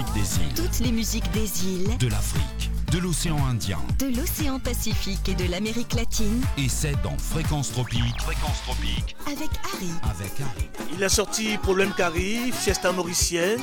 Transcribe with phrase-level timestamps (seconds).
[0.00, 3.78] musiques des îles, Toutes les musiques des îles, de l'Afrique, de l'océan Indien.
[3.98, 8.20] de l'océan Pacifique et de l'Amérique latine Et c'est dans Fréquence Tropique.
[8.20, 9.14] Fréquence Tropique.
[9.26, 9.90] avec Harry.
[10.02, 10.68] Avec Harry.
[10.96, 13.60] Il a sorti Problème Cari, Fiesta Mauricienne,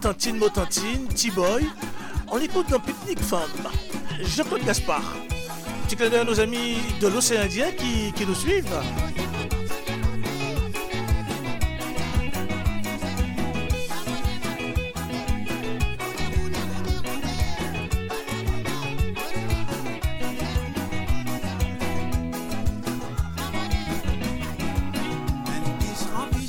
[0.00, 1.66] Tantine Motantine, T-Boy.
[2.28, 3.40] On écoute dans Pique-Nique Femme.
[4.22, 5.14] Jean-Claude Gaspard.
[5.86, 8.66] Petit clin d'œil à nos amis de l'océan Indien qui, qui nous suivent.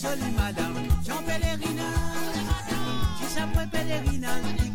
[0.10, 1.86] Jolie madame, Jean pèlerinage,
[3.18, 4.69] qui s'appelle pèlerinage,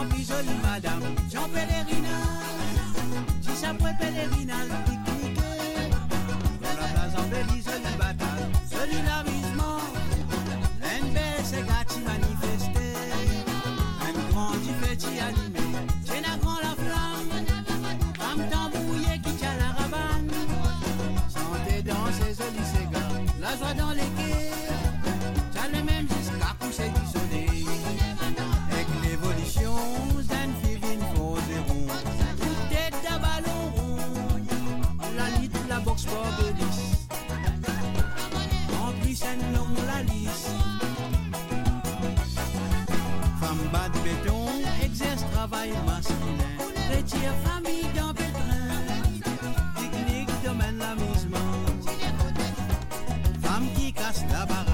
[0.00, 1.92] Rempli jolie madame, Jean pèlerinage,
[3.54, 5.90] ça pourrait pèlerinage, pique-niquer.
[6.62, 8.98] Dans la place embellie, jolie bataille, joli
[11.12, 12.88] bel segati manifesté,
[14.00, 15.68] un grand du petit animé,
[16.06, 17.34] j'ai la la flamme,
[18.18, 20.32] femme tambouillée qui tient la ravane.
[21.34, 23.74] Chanter dans ses jolis ségards, la joie
[35.80, 37.08] Lit la boxe pour Bélis
[38.82, 40.48] En plus un long la lisse
[43.40, 44.46] Femme bas de béton
[44.82, 46.16] Exerce travail masculin.
[46.90, 48.68] Retire famille dans pétrin.
[49.76, 51.38] Technique domaine l'amusement
[53.42, 54.69] Femme qui casse la baraque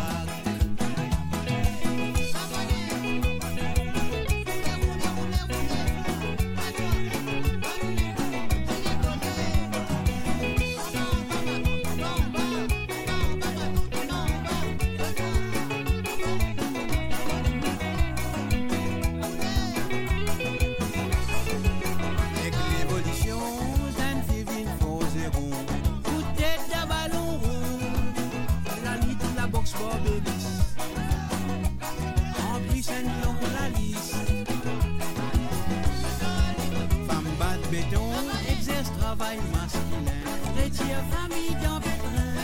[39.16, 40.22] travail masculin.
[40.56, 42.34] Retire famille dans pétrin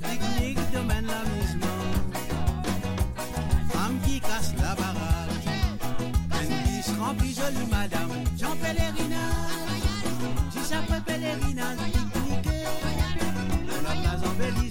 [0.00, 1.82] Technique domaine l'amusement.
[3.70, 5.48] Femme qui casse la baraque.
[6.32, 9.82] Un bis rempli jolie madame, Jean pèlerinage,
[10.68, 12.64] ça peut pèlerinage, pique-niquer.
[13.68, 14.70] Dans la place jolie